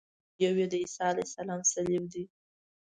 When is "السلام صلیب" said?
1.27-2.03